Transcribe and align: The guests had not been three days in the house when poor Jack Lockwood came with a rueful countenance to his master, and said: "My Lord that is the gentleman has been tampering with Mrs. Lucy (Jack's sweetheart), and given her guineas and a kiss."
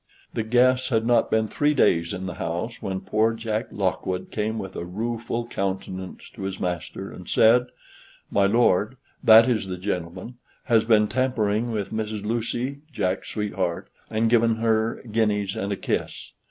The 0.33 0.41
guests 0.41 0.89
had 0.89 1.05
not 1.05 1.29
been 1.29 1.47
three 1.47 1.75
days 1.75 2.11
in 2.11 2.25
the 2.25 2.33
house 2.41 2.81
when 2.81 3.01
poor 3.01 3.35
Jack 3.35 3.67
Lockwood 3.69 4.31
came 4.31 4.57
with 4.57 4.75
a 4.75 4.83
rueful 4.83 5.45
countenance 5.45 6.23
to 6.33 6.41
his 6.41 6.59
master, 6.59 7.11
and 7.11 7.29
said: 7.29 7.67
"My 8.31 8.47
Lord 8.47 8.97
that 9.23 9.47
is 9.47 9.67
the 9.67 9.77
gentleman 9.77 10.39
has 10.63 10.85
been 10.85 11.07
tampering 11.07 11.69
with 11.69 11.93
Mrs. 11.93 12.25
Lucy 12.25 12.79
(Jack's 12.91 13.29
sweetheart), 13.29 13.89
and 14.09 14.27
given 14.27 14.55
her 14.55 15.03
guineas 15.11 15.55
and 15.55 15.71
a 15.71 15.77
kiss." 15.77 16.31